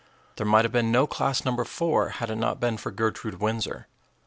There 0.37 0.47
might 0.47 0.65
have 0.65 0.71
been 0.71 0.91
no 0.91 1.05
class 1.05 1.45
number 1.45 1.63
four 1.63 2.09
had 2.09 2.31
it 2.31 2.35
not 2.37 2.59
been 2.59 2.77
for 2.77 2.89
Gertrude 2.89 3.39
Windsor. 3.39 3.85